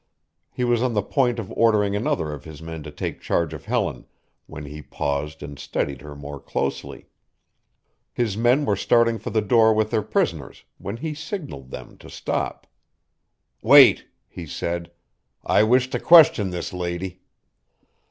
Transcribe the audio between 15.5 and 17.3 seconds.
wish to question this lady."